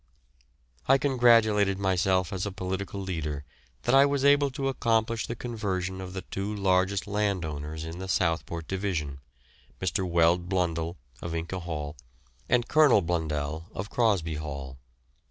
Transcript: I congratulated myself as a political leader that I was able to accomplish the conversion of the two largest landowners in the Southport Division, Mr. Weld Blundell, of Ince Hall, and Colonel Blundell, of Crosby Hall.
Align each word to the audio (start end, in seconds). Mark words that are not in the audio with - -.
I 0.87 0.97
congratulated 0.97 1.77
myself 1.77 2.33
as 2.33 2.47
a 2.47 2.51
political 2.51 2.99
leader 2.99 3.43
that 3.83 3.93
I 3.93 4.03
was 4.03 4.25
able 4.25 4.49
to 4.49 4.67
accomplish 4.67 5.27
the 5.27 5.35
conversion 5.35 6.01
of 6.01 6.13
the 6.13 6.23
two 6.23 6.51
largest 6.55 7.05
landowners 7.05 7.83
in 7.85 7.99
the 7.99 8.07
Southport 8.07 8.67
Division, 8.67 9.19
Mr. 9.79 10.03
Weld 10.03 10.49
Blundell, 10.49 10.97
of 11.21 11.35
Ince 11.35 11.53
Hall, 11.53 11.95
and 12.49 12.67
Colonel 12.67 13.03
Blundell, 13.03 13.67
of 13.75 13.91
Crosby 13.91 14.37
Hall. 14.37 14.79